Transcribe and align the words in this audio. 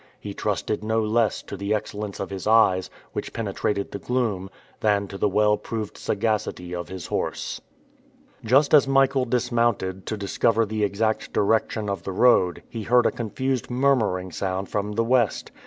He 0.19 0.33
trusted 0.33 0.83
no 0.83 1.03
less 1.03 1.43
to 1.43 1.55
the 1.55 1.75
excellence 1.75 2.19
of 2.19 2.31
his 2.31 2.47
eyes, 2.47 2.89
which 3.13 3.33
penetrated 3.33 3.91
the 3.91 3.99
gloom, 3.99 4.49
than 4.79 5.07
to 5.09 5.15
the 5.15 5.29
well 5.29 5.57
proved 5.57 5.95
sagacity 5.95 6.73
of 6.73 6.89
his 6.89 7.05
horse. 7.05 7.61
Just 8.43 8.73
as 8.73 8.87
Michael 8.87 9.25
dismounted 9.25 10.07
to 10.07 10.17
discover 10.17 10.65
the 10.65 10.83
exact 10.83 11.31
direction 11.33 11.87
of 11.87 12.01
the 12.01 12.13
road, 12.13 12.63
he 12.67 12.81
heard 12.81 13.05
a 13.05 13.11
confused 13.11 13.69
murmuring 13.69 14.31
sound 14.31 14.69
from 14.69 14.93
the 14.93 15.03
west. 15.05 15.51